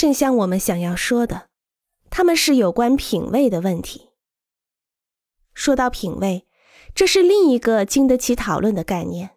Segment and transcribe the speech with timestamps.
[0.00, 1.48] 正像我们想要说的，
[2.08, 4.08] 他们是有关品味的问题。
[5.52, 6.46] 说到品味，
[6.94, 9.32] 这是另一个经得起讨论的概念。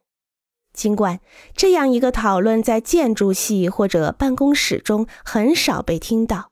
[0.72, 1.20] 尽管
[1.54, 6.52] 这样一个讨论在建筑系或者办公室中很少被听到，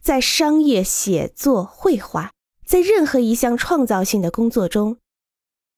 [0.00, 2.30] 在商业、写作、绘画，
[2.64, 4.98] 在任何一项创造性的工作中，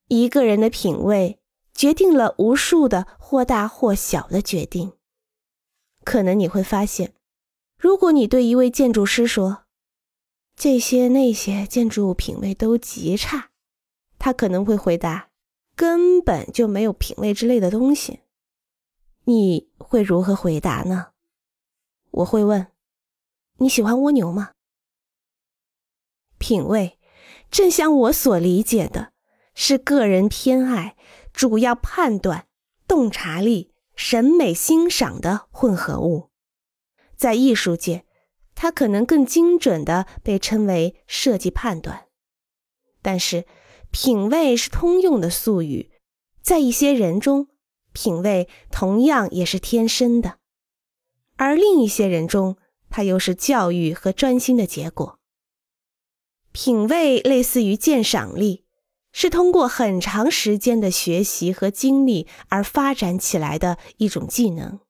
[0.08, 1.40] 一个人的品味
[1.72, 4.92] 决定了无数的或大或小的决定。
[6.04, 7.14] 可能你会发现，
[7.84, 9.64] 如果你对一位建筑师说
[10.56, 13.50] 这些那些建筑物品味都极差，
[14.18, 15.28] 他可能会回答。
[15.76, 18.20] 根本就没有品味之类的东西，
[19.24, 21.08] 你会如何回答呢？
[22.10, 22.68] 我会问：
[23.58, 24.52] 你喜欢蜗牛吗？
[26.38, 26.98] 品味，
[27.50, 29.12] 正像我所理解的，
[29.54, 30.96] 是个人偏爱、
[31.34, 32.46] 主要判断、
[32.88, 36.30] 洞察力、审美欣赏的混合物。
[37.16, 38.04] 在艺术界，
[38.54, 42.06] 它可能更精准的被称为设计判断，
[43.02, 43.44] 但是。
[43.96, 45.92] 品味是通用的术语，
[46.42, 47.46] 在一些人中，
[47.92, 50.38] 品味同样也是天生的；
[51.36, 52.56] 而另一些人中，
[52.90, 55.20] 它又是教育和专心的结果。
[56.50, 58.64] 品味类似于鉴赏力，
[59.12, 64.80] 是通过很长时间的学习和经历而发展起来的一种技能。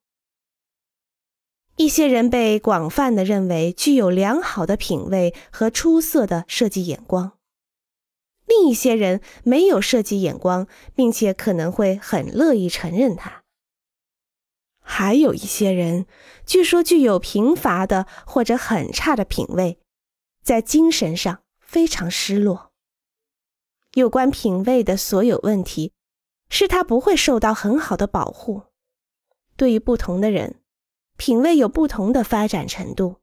[1.77, 7.33] 一些人被广泛的认为具有良好的品味和出色的设计眼光。
[8.45, 13.43] 另一些人没有设计眼光，并且可能会很乐意承认它。
[14.79, 16.05] 还有一些人
[16.45, 19.79] 据说具有贫乏的或者很差的品味，
[20.43, 22.71] 在精神上非常失落。
[23.95, 25.91] 有关品味的所有问题，
[26.49, 28.63] 是他不会受到很好的保护。
[29.57, 30.61] 对于不同的人，
[31.17, 33.17] 品味有不同的发展程度。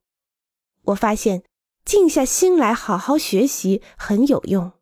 [0.87, 1.45] 我发现
[1.85, 4.73] 静下心来好好学习很有用。